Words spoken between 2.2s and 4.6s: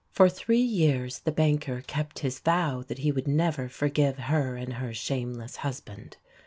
his vow that he would never forgive her